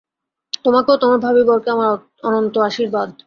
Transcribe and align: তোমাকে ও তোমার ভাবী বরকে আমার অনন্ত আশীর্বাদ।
তোমাকে 0.63 0.89
ও 0.91 0.97
তোমার 0.97 1.19
ভাবী 1.19 1.43
বরকে 1.43 1.69
আমার 1.71 1.89
অনন্ত 2.23 2.55
আশীর্বাদ। 2.61 3.07